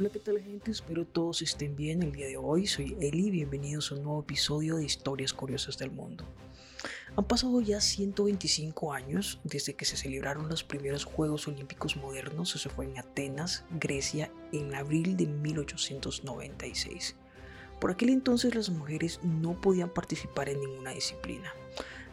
[0.00, 0.70] Hola, ¿qué tal gente?
[0.70, 2.66] Espero todos estén bien el día de hoy.
[2.66, 6.24] Soy Eli, bienvenidos a un nuevo episodio de Historias Curiosas del Mundo.
[7.16, 12.70] Han pasado ya 125 años desde que se celebraron los primeros Juegos Olímpicos modernos, eso
[12.70, 17.16] fue en Atenas, Grecia, en abril de 1896.
[17.78, 21.52] Por aquel entonces las mujeres no podían participar en ninguna disciplina,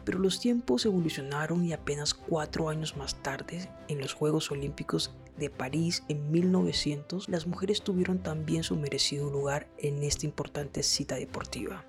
[0.07, 5.49] pero los tiempos evolucionaron y apenas cuatro años más tarde, en los Juegos Olímpicos de
[5.49, 11.83] París en 1900, las mujeres tuvieron también su merecido lugar en esta importante cita deportiva.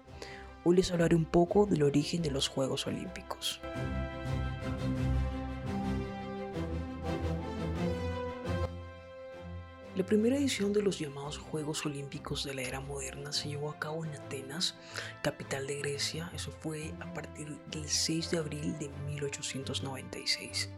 [0.65, 3.61] Hoy les hablaré un poco del origen de los Juegos Olímpicos.
[9.99, 13.81] La primera edición de los llamados Juegos Olímpicos de la era moderna se llevó a
[13.81, 14.77] cabo en Atenas,
[15.25, 16.31] capital de Grecia.
[16.33, 20.71] Eso fue a partir del 6 de abril de 1896.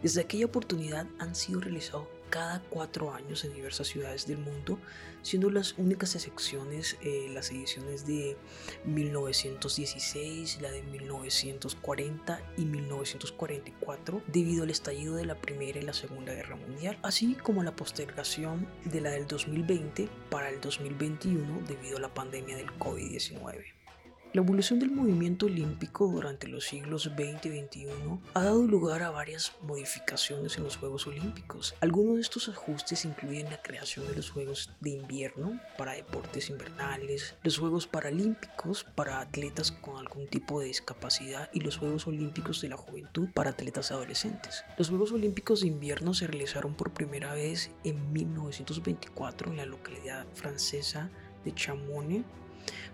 [0.00, 4.78] Desde aquella oportunidad han sido realizados cada cuatro años en diversas ciudades del mundo,
[5.22, 8.36] siendo las únicas excepciones eh, las ediciones de
[8.84, 16.34] 1916, la de 1940 y 1944, debido al estallido de la Primera y la Segunda
[16.34, 22.00] Guerra Mundial, así como la postergación de la del 2020 para el 2021 debido a
[22.00, 23.78] la pandemia del COVID-19.
[24.34, 27.88] La evolución del movimiento olímpico durante los siglos XX y XXI
[28.34, 31.74] ha dado lugar a varias modificaciones en los Juegos Olímpicos.
[31.80, 37.36] Algunos de estos ajustes incluyen la creación de los Juegos de invierno para deportes invernales,
[37.42, 42.68] los Juegos Paralímpicos para atletas con algún tipo de discapacidad y los Juegos Olímpicos de
[42.68, 44.62] la Juventud para atletas adolescentes.
[44.76, 50.26] Los Juegos Olímpicos de invierno se realizaron por primera vez en 1924 en la localidad
[50.34, 51.08] francesa
[51.46, 52.26] de Chamonix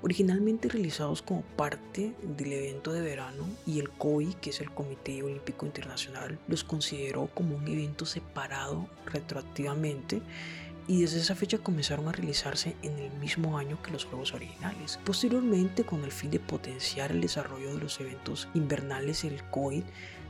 [0.03, 5.23] originalmente realizados como parte del evento de verano y el COI, que es el Comité
[5.23, 10.23] Olímpico Internacional, los consideró como un evento separado retroactivamente
[10.87, 14.99] y desde esa fecha comenzaron a realizarse en el mismo año que los juegos originales.
[15.05, 19.85] Posteriormente, con el fin de potenciar el desarrollo de los eventos invernales, el COI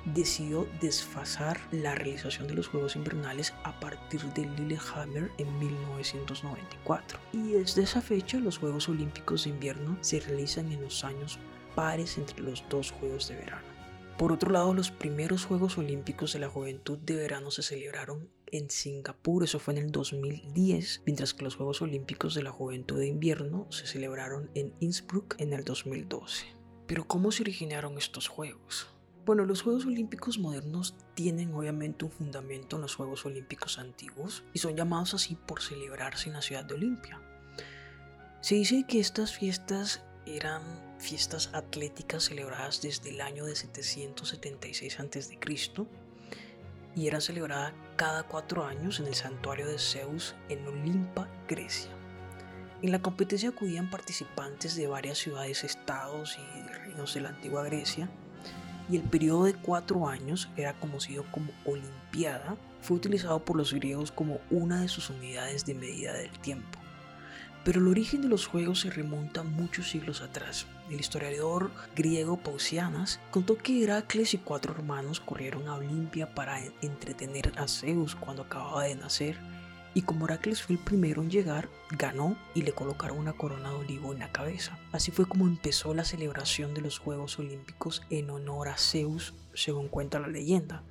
[0.07, 7.19] decidió desfasar la realización de los Juegos Invernales a partir de Lillehammer en 1994.
[7.33, 11.39] Y desde esa fecha los Juegos Olímpicos de Invierno se realizan en los años
[11.75, 13.75] pares entre los dos Juegos de Verano.
[14.19, 18.71] Por otro lado, los primeros Juegos Olímpicos de la Juventud de Verano se celebraron en
[18.71, 23.09] Singapur, eso fue en el 2010, mientras que los Juegos Olímpicos de la Juventud de
[23.09, 26.47] Invierno se celebraron en Innsbruck en el 2012.
[26.87, 28.94] Pero ¿cómo se originaron estos Juegos?
[29.25, 34.59] Bueno, los Juegos Olímpicos modernos tienen obviamente un fundamento en los Juegos Olímpicos antiguos y
[34.59, 37.23] son llamados así por celebrarse en la ciudad de Olimpia.
[38.43, 40.61] Se dice que estas fiestas eran
[40.99, 45.39] fiestas atléticas celebradas desde el año de 776 a.C.
[46.95, 51.91] y eran celebradas cada cuatro años en el santuario de Zeus en Olimpa, Grecia.
[52.83, 58.11] En la competencia acudían participantes de varias ciudades, estados y reinos de la antigua Grecia
[58.91, 64.13] y el periodo de cuatro años era conocido como Olimpiada, fue utilizado por los griegos
[64.13, 66.79] como una de sus unidades de medida del tiempo.
[67.65, 70.67] Pero el origen de los juegos se remonta muchos siglos atrás.
[70.91, 77.53] El historiador griego Pausianas contó que Heracles y cuatro hermanos corrieron a Olimpia para entretener
[77.57, 79.39] a Zeus cuando acababa de nacer
[79.95, 83.77] y como Heracles fue el primero en llegar, ganó y le colocaron una corona de
[83.77, 84.79] olivo en la cabeza.
[84.93, 89.89] Así fue como empezó la celebración de los Juegos Olímpicos en honor a Zeus, según
[89.89, 90.83] cuenta la leyenda.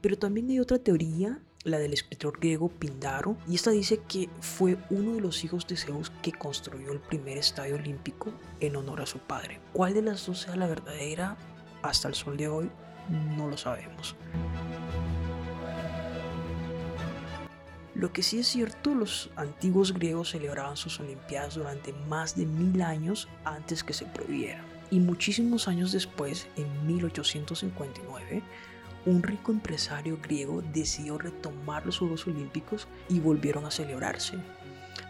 [0.00, 4.76] Pero también hay otra teoría, la del escritor griego Pindaro, y esta dice que fue
[4.90, 9.06] uno de los hijos de Zeus que construyó el primer estadio olímpico en honor a
[9.06, 9.60] su padre.
[9.72, 11.36] ¿Cuál de las dos sea la verdadera?
[11.82, 12.70] Hasta el sol de hoy
[13.36, 14.16] no lo sabemos.
[17.96, 22.82] Lo que sí es cierto, los antiguos griegos celebraban sus Olimpiadas durante más de mil
[22.82, 24.62] años antes que se prohibiera.
[24.90, 28.42] Y muchísimos años después, en 1859,
[29.06, 34.34] un rico empresario griego decidió retomar los Juegos Olímpicos y volvieron a celebrarse.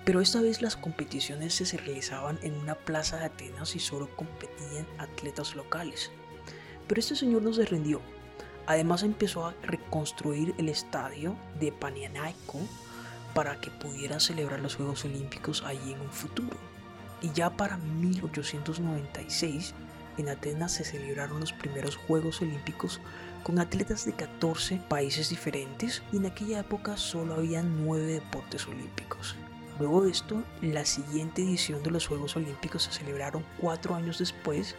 [0.05, 4.87] Pero esta vez las competiciones se realizaban en una plaza de Atenas y solo competían
[4.99, 6.13] atletas locales.
[6.87, 8.01] Pero este señor no se rindió
[8.67, 9.55] Además empezó a
[9.87, 12.59] reconstruir el estadio de Panianaiko
[13.35, 16.57] para que pudieran celebrar los Juegos Olímpicos allí en un futuro.
[17.23, 19.75] Y ya para 1896
[20.19, 23.01] en Atenas se celebraron los primeros Juegos Olímpicos
[23.43, 29.37] con atletas de 14 países diferentes y en aquella época solo había 9 deportes olímpicos.
[29.79, 34.75] Luego de esto, la siguiente edición de los Juegos Olímpicos se celebraron cuatro años después,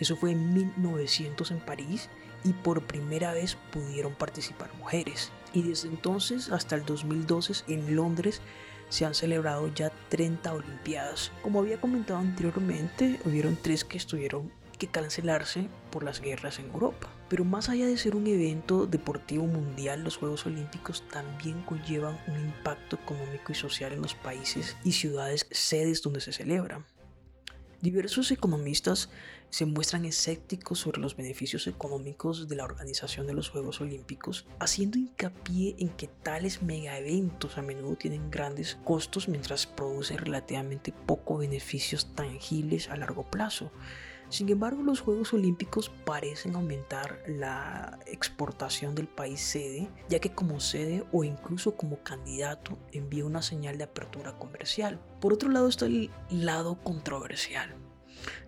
[0.00, 2.08] eso fue en 1900 en París
[2.44, 5.30] y por primera vez pudieron participar mujeres.
[5.52, 8.40] Y desde entonces hasta el 2012 en Londres
[8.88, 11.32] se han celebrado ya 30 Olimpiadas.
[11.42, 17.08] Como había comentado anteriormente, hubieron tres que estuvieron que cancelarse por las guerras en Europa.
[17.28, 22.38] Pero más allá de ser un evento deportivo mundial, los Juegos Olímpicos también conllevan un
[22.38, 26.84] impacto económico y social en los países y ciudades sedes donde se celebran.
[27.82, 29.10] Diversos economistas
[29.50, 34.98] se muestran escépticos sobre los beneficios económicos de la organización de los Juegos Olímpicos, haciendo
[34.98, 41.40] hincapié en que tales mega eventos a menudo tienen grandes costos mientras producen relativamente pocos
[41.40, 43.72] beneficios tangibles a largo plazo.
[44.32, 50.58] Sin embargo, los Juegos Olímpicos parecen aumentar la exportación del país sede, ya que como
[50.58, 54.98] sede o incluso como candidato envía una señal de apertura comercial.
[55.20, 57.74] Por otro lado está el lado controversial.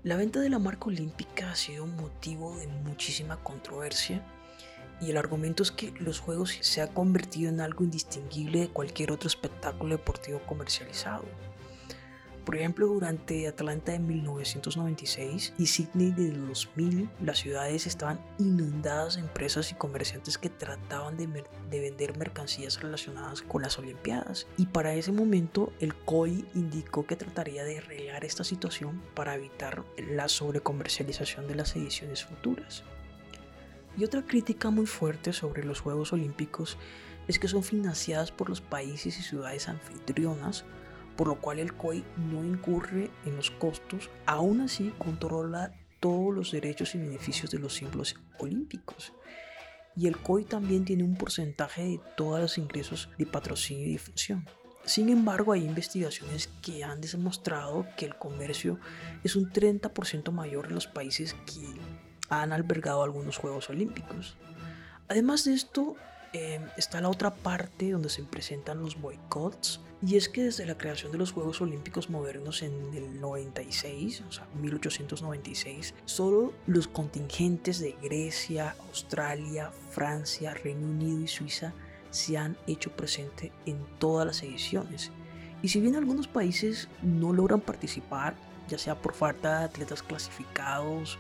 [0.03, 4.25] La venta de la marca olímpica ha sido motivo de muchísima controversia
[5.03, 9.13] y el argumento es que los Juegos se ha convertido en algo indistinguible de cualquier
[9.13, 11.25] otro espectáculo deportivo comercializado.
[12.45, 19.23] Por ejemplo, durante Atlanta de 1996 y Sydney de 2000, las ciudades estaban inundadas de
[19.23, 24.47] empresas y comerciantes que trataban de, de, vender mercancías relacionadas con las Olimpiadas.
[24.59, 29.83] Y para ese momento, el COI indicó que trataría de arreglar esta situación para evitar
[29.97, 32.85] la sobrecomercialización de las ediciones futuras.
[33.97, 36.77] Y otra crítica muy fuerte sobre los Juegos Olímpicos
[37.27, 40.67] es que son financiadas por los países y ciudades anfitrionas
[41.17, 46.53] por lo cual el COI no incurre en los costos, aún así controla todos los
[46.53, 49.13] derechos y beneficios de los símbolos olímpicos.
[49.97, 54.45] Y el COI también tiene un porcentaje de todos los ingresos de patrocinio y difusión.
[54.85, 58.79] Sin embargo, hay investigaciones que han demostrado que el comercio
[59.23, 61.65] es un 30% mayor en los países que
[62.29, 64.37] han albergado algunos Juegos Olímpicos.
[65.09, 65.97] Además de esto,
[66.35, 70.77] eh, está la otra parte donde se presentan los boicots y es que desde la
[70.77, 77.79] creación de los Juegos Olímpicos modernos en el 96, o sea, 1896, solo los contingentes
[77.79, 81.73] de Grecia, Australia, Francia, Reino Unido y Suiza
[82.11, 85.13] se han hecho presente en todas las ediciones.
[85.63, 88.35] Y si bien algunos países no logran participar,
[88.69, 91.17] ya sea por falta de atletas clasificados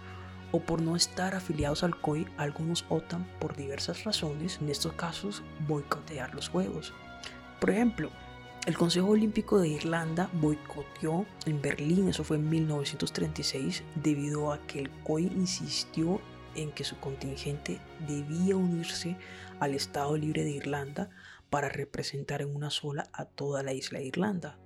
[0.54, 5.42] o por no estar afiliados al COI, algunos optan por diversas razones, en estos casos,
[5.66, 6.92] boicotear los Juegos.
[7.60, 8.08] Por ejemplo,
[8.64, 14.78] el Consejo Olímpico de Irlanda boicoteó en Berlín, eso fue en 1936, debido a que
[14.78, 16.20] el COI insistió
[16.54, 19.16] en que su contingente debía unirse
[19.58, 21.10] al Estado Libre de Irlanda
[21.50, 24.60] para representar en una sola a toda la isla de Irlanda.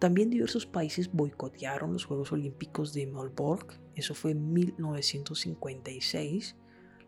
[0.00, 6.56] También diversos países boicotearon los Juegos Olímpicos de Melbourne, eso fue en 1956,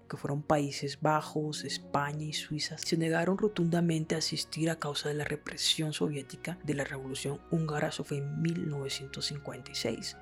[0.08, 5.14] que fueron Países Bajos, España y Suiza, se negaron rotundamente a asistir a causa de
[5.14, 10.17] la represión soviética de la Revolución Húngara, eso fue en 1956.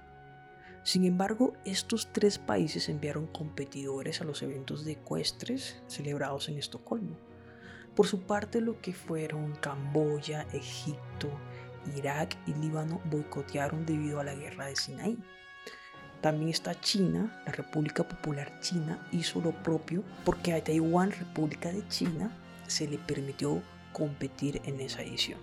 [0.83, 7.19] Sin embargo, estos tres países enviaron competidores a los eventos de ecuestres celebrados en Estocolmo.
[7.95, 11.29] Por su parte, lo que fueron Camboya, Egipto,
[11.97, 15.19] Irak y Líbano boicotearon debido a la guerra de Sinaí.
[16.21, 21.87] También está China, la República Popular China hizo lo propio porque a Taiwán, República de
[21.89, 22.31] China,
[22.67, 23.63] se le permitió
[23.93, 25.41] competir en esa edición.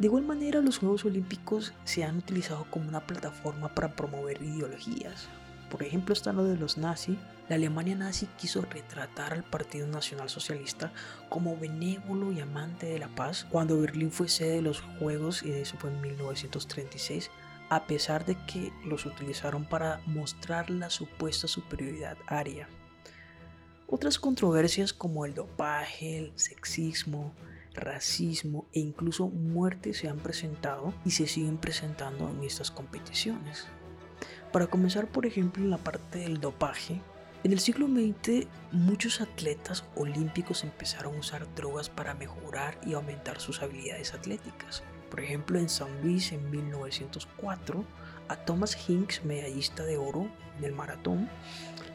[0.00, 5.28] De igual manera, los Juegos Olímpicos se han utilizado como una plataforma para promover ideologías.
[5.70, 7.16] Por ejemplo, está lo de los nazis.
[7.48, 10.92] La Alemania nazi quiso retratar al Partido Nacional Socialista
[11.28, 15.52] como benévolo y amante de la paz cuando Berlín fue sede de los Juegos, y
[15.52, 17.30] eso fue en 1936
[17.74, 22.68] a pesar de que los utilizaron para mostrar la supuesta superioridad aria.
[23.88, 27.34] Otras controversias como el dopaje, el sexismo,
[27.74, 33.66] racismo e incluso muerte se han presentado y se siguen presentando en estas competiciones.
[34.52, 37.00] Para comenzar, por ejemplo, en la parte del dopaje,
[37.42, 43.40] en el siglo XX muchos atletas olímpicos empezaron a usar drogas para mejorar y aumentar
[43.40, 44.84] sus habilidades atléticas.
[45.14, 47.84] Por ejemplo, en San Luis en 1904,
[48.26, 50.28] a Thomas Hinks, medallista de oro
[50.58, 51.30] en el maratón,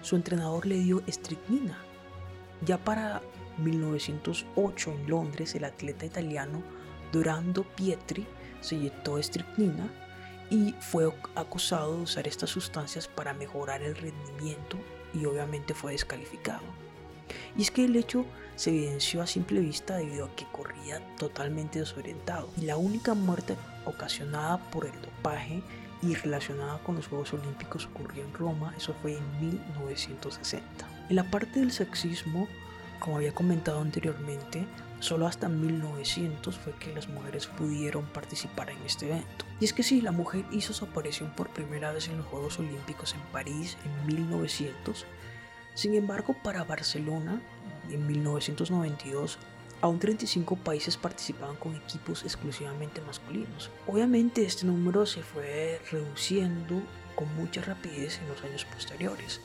[0.02, 1.78] su entrenador le dio estricnina.
[2.66, 3.22] Ya para
[3.58, 6.64] 1908 en Londres, el atleta italiano
[7.12, 8.26] Dorando Pietri
[8.62, 9.92] se inyectó estricnina
[10.50, 14.78] y fue acusado de usar estas sustancias para mejorar el rendimiento
[15.14, 16.64] y obviamente fue descalificado.
[17.58, 21.80] Y es que el hecho se evidenció a simple vista debido a que corría totalmente
[21.80, 22.50] desorientado.
[22.58, 23.56] Y la única muerte
[23.86, 25.62] ocasionada por el dopaje
[26.02, 30.88] y relacionada con los Juegos Olímpicos ocurrió en Roma, eso fue en 1960.
[31.10, 32.48] En la parte del sexismo,
[33.00, 34.66] como había comentado anteriormente,
[35.00, 39.46] Solo hasta 1900 fue que las mujeres pudieron participar en este evento.
[39.62, 42.60] Y es que sí, la mujer hizo su aparición por primera vez en los Juegos
[42.60, 45.06] Olímpicos en París en 1900.
[45.80, 47.42] Sin embargo, para Barcelona,
[47.90, 49.38] en 1992,
[49.80, 53.72] aún 35 países participaban con equipos exclusivamente masculinos.
[53.88, 56.84] Obviamente este número se fue reduciendo
[57.16, 59.40] con mucha rapidez en los años posteriores.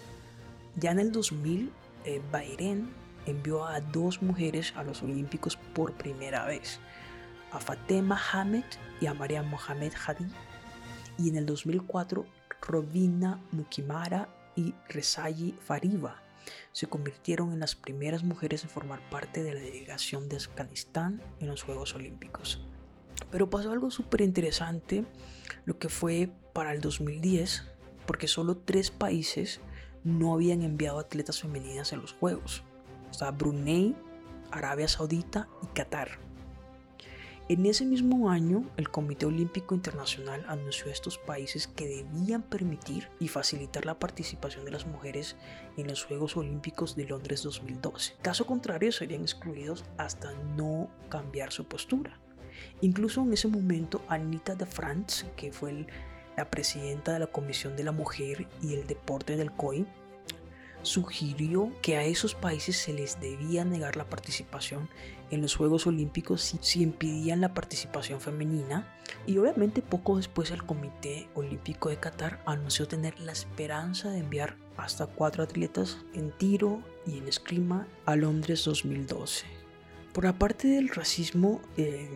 [0.75, 1.71] Ya en el 2000,
[2.05, 2.93] eh, Bahrein
[3.27, 6.81] envió a dos mujeres a los Olímpicos por primera vez,
[7.53, 8.65] a Fatema Hamed
[9.01, 10.27] y a María Mohamed Hadi,
[11.17, 12.27] y en el 2004
[12.61, 16.24] Robina Mukimara y Rezayi Fariba
[16.73, 21.49] se convirtieron en las primeras mujeres en formar parte de la delegación de Afganistán en
[21.49, 22.67] los Juegos Olímpicos.
[23.31, 25.05] Pero pasó algo súper interesante,
[25.65, 27.65] lo que fue para el 2010,
[28.07, 29.61] porque solo tres países
[30.03, 32.63] no habían enviado atletas femeninas en los Juegos
[33.15, 33.95] está Brunei,
[34.51, 36.24] Arabia Saudita y Qatar.
[37.47, 43.11] En ese mismo año, el Comité Olímpico Internacional anunció a estos países que debían permitir
[43.21, 45.37] y facilitar la participación de las mujeres
[45.77, 48.15] en los Juegos Olímpicos de Londres 2012.
[48.23, 52.19] Caso contrario, serían excluidos hasta no cambiar su postura.
[52.81, 55.87] Incluso en ese momento, Anita de France, que fue
[56.39, 59.87] la presidenta de la Comisión de la Mujer y el Deporte del COI,
[60.85, 64.89] sugirió que a esos países se les debía negar la participación
[65.31, 68.87] en los Juegos Olímpicos si, impidían la participación femenina
[69.27, 74.57] y obviamente poco después el Comité Olímpico de Qatar anunció tener la esperanza de enviar
[74.77, 79.47] hasta cuatro atletas en tiro y en esgrima a Londres 2012.
[80.13, 82.09] Por la parte del racismo, eh,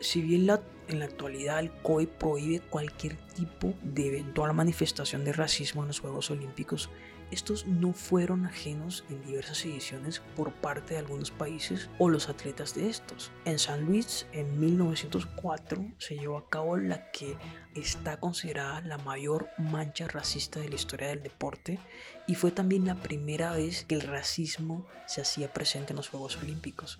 [0.00, 0.48] si bien
[0.88, 6.00] en la actualidad el COI prohíbe cualquier tipo de eventual manifestación de racismo en los
[6.00, 6.90] Juegos Olímpicos,
[7.30, 12.74] estos no fueron ajenos en diversas ediciones por parte de algunos países o los atletas
[12.74, 13.30] de estos.
[13.44, 17.36] En San Luis, en 1904, se llevó a cabo la que
[17.74, 21.78] está considerada la mayor mancha racista de la historia del deporte
[22.26, 26.36] y fue también la primera vez que el racismo se hacía presente en los Juegos
[26.36, 26.98] Olímpicos.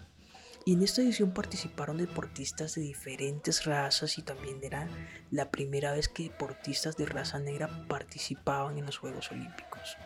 [0.66, 4.88] Y en esta edición participaron deportistas de diferentes razas y también era
[5.30, 9.98] la primera vez que deportistas de raza negra participaban en los Juegos Olímpicos.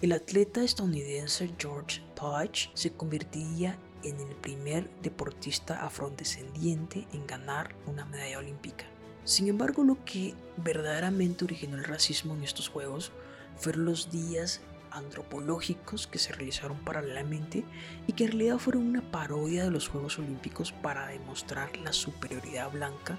[0.00, 8.04] El atleta estadounidense George Touch se convertiría en el primer deportista afrodescendiente en ganar una
[8.04, 8.84] medalla olímpica.
[9.24, 13.12] Sin embargo, lo que verdaderamente originó el racismo en estos Juegos
[13.56, 17.64] fueron los días antropológicos que se realizaron paralelamente
[18.06, 22.70] y que en realidad fueron una parodia de los Juegos Olímpicos para demostrar la superioridad
[22.70, 23.16] blanca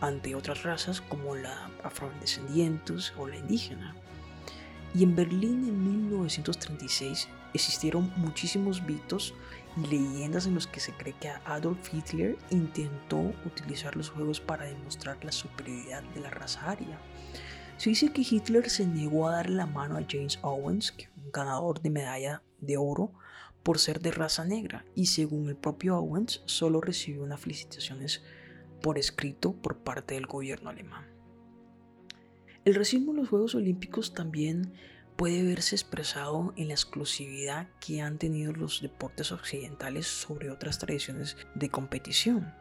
[0.00, 3.94] ante otras razas como la afrodescendientes o la indígena.
[4.94, 9.34] Y en Berlín en 1936 existieron muchísimos mitos
[9.76, 14.66] y leyendas en los que se cree que Adolf Hitler intentó utilizar los juegos para
[14.66, 16.98] demostrar la superioridad de la raza aria.
[17.78, 21.80] Se dice que Hitler se negó a dar la mano a James Owens, un ganador
[21.80, 23.12] de medalla de oro,
[23.62, 28.22] por ser de raza negra, y según el propio Owens, solo recibió unas felicitaciones
[28.82, 31.11] por escrito por parte del gobierno alemán.
[32.64, 34.72] El racismo en los Juegos Olímpicos también
[35.16, 41.36] puede verse expresado en la exclusividad que han tenido los deportes occidentales sobre otras tradiciones
[41.56, 42.54] de competición.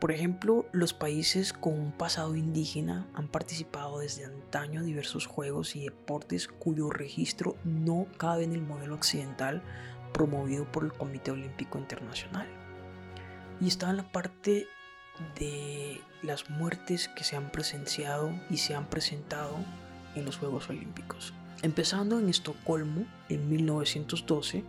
[0.00, 5.76] Por ejemplo, los países con un pasado indígena han participado desde antaño en diversos juegos
[5.76, 9.62] y deportes cuyo registro no cabe en el modelo occidental
[10.12, 12.48] promovido por el Comité Olímpico Internacional.
[13.62, 14.66] Y está en la parte
[15.38, 19.56] de las muertes que se han presenciado y se han presentado
[20.14, 21.32] en los Juegos Olímpicos.
[21.62, 24.64] Empezando en Estocolmo en 1912,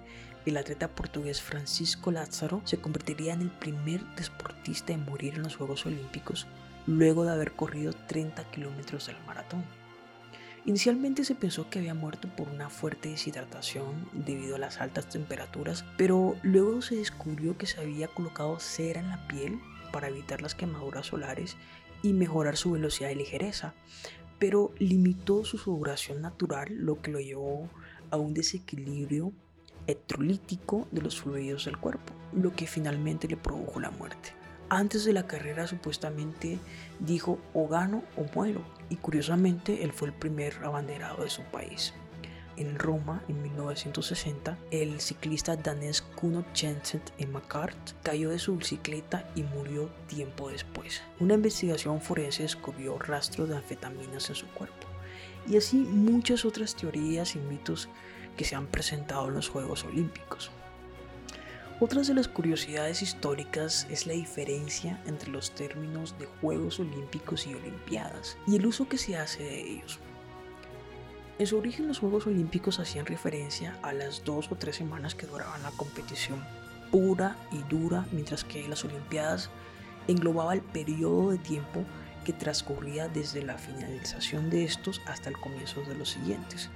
[0.45, 5.55] el atleta portugués Francisco Lázaro se convertiría en el primer deportista en morir en los
[5.55, 6.47] Juegos Olímpicos
[6.85, 9.63] luego de haber corrido 30 kilómetros del maratón.
[10.65, 15.83] Inicialmente se pensó que había muerto por una fuerte deshidratación debido a las altas temperaturas,
[15.97, 19.59] pero luego se descubrió que se había colocado cera en la piel
[19.93, 21.55] para evitar las quemaduras solares
[22.01, 23.73] y mejorar su velocidad y ligereza,
[24.39, 27.69] pero limitó su sudoración natural, lo que lo llevó
[28.09, 29.31] a un desequilibrio
[29.87, 34.33] electrolítico de los fluidos del cuerpo, lo que finalmente le produjo la muerte.
[34.69, 36.57] Antes de la carrera supuestamente
[36.99, 41.93] dijo o gano o muero y curiosamente él fue el primer abanderado de su país
[42.57, 49.29] en Roma en 1960, el ciclista danés Kuno Jensen en Macart cayó de su bicicleta
[49.35, 51.01] y murió tiempo después.
[51.19, 54.87] Una investigación forense descubrió rastros de anfetaminas en su cuerpo.
[55.47, 57.89] Y así muchas otras teorías y mitos
[58.37, 60.51] que se han presentado en los Juegos Olímpicos.
[61.79, 67.55] Otras de las curiosidades históricas es la diferencia entre los términos de Juegos Olímpicos y
[67.55, 69.99] Olimpiadas y el uso que se hace de ellos.
[71.43, 75.27] En su origen los Juegos Olímpicos hacían referencia a las dos o tres semanas que
[75.27, 76.41] duraban la competición
[76.89, 79.49] pura y dura, mientras que las Olimpiadas
[80.07, 81.83] englobaba el periodo de tiempo
[82.23, 86.69] que transcurría desde la finalización de estos hasta el comienzo de los siguientes.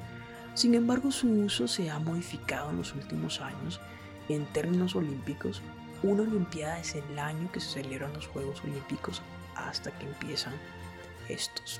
[0.54, 3.80] Sin embargo, su uso se ha modificado en los últimos años
[4.28, 5.62] en términos olímpicos,
[6.04, 9.22] una Olimpiada es el año que se celebran los Juegos Olímpicos
[9.56, 10.56] hasta que empiezan
[11.30, 11.80] estos.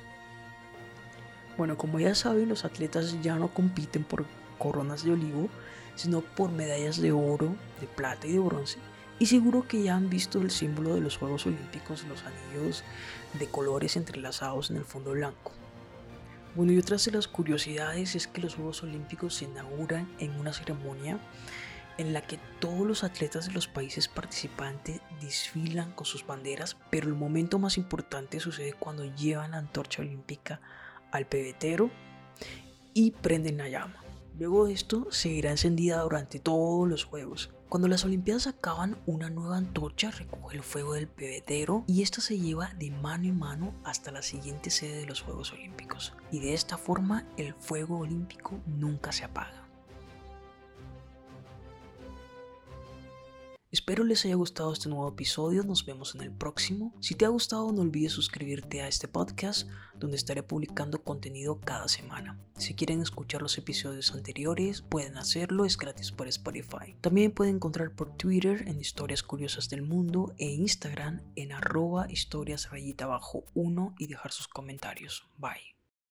[1.58, 4.26] Bueno, como ya saben, los atletas ya no compiten por
[4.60, 5.50] coronas de olivo,
[5.96, 8.78] sino por medallas de oro, de plata y de bronce.
[9.20, 12.84] Y seguro que ya han visto el símbolo de los Juegos Olímpicos, los anillos
[13.40, 15.52] de colores entrelazados en el fondo blanco.
[16.56, 20.54] Bueno, y otras de las curiosidades es que los Juegos Olímpicos se inauguran en una
[20.54, 21.20] ceremonia
[21.98, 27.08] en la que todos los atletas de los países participantes desfilan con sus banderas, pero
[27.08, 30.62] el momento más importante sucede cuando llevan la antorcha olímpica
[31.12, 31.90] al pebetero
[32.94, 34.04] y prenden la llama.
[34.38, 37.50] Luego de esto seguirá encendida durante todos los juegos.
[37.70, 42.40] Cuando las Olimpiadas acaban, una nueva antorcha recoge el fuego del pebetero y esta se
[42.40, 46.14] lleva de mano en mano hasta la siguiente sede de los Juegos Olímpicos.
[46.32, 49.67] Y de esta forma el fuego olímpico nunca se apaga.
[53.70, 56.96] Espero les haya gustado este nuevo episodio, nos vemos en el próximo.
[57.02, 61.90] Si te ha gustado no olvides suscribirte a este podcast donde estaré publicando contenido cada
[61.90, 62.40] semana.
[62.56, 66.96] Si quieren escuchar los episodios anteriores pueden hacerlo, es gratis por Spotify.
[67.02, 72.72] También pueden encontrar por Twitter en Historias Curiosas del Mundo e Instagram en arroba historias
[72.72, 75.28] rayita abajo 1 y dejar sus comentarios.
[75.38, 75.77] Bye.